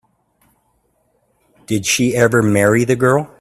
Did 1.67 1.85
she 1.85 2.15
ever 2.15 2.41
marry 2.41 2.85
the 2.85 2.95
girl? 2.95 3.29